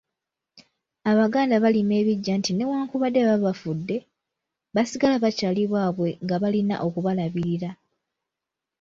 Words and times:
Abaganda 1.11 1.55
balima 1.63 1.93
ebiggya 2.01 2.33
nti 2.39 2.51
newankubadde 2.53 3.21
baba 3.27 3.43
bafudde, 3.45 3.97
basigala 4.75 5.15
bakyaali 5.23 5.63
baabwe 5.73 6.09
nga 6.23 6.37
balina 6.43 6.75
okubalabirira. 6.87 7.69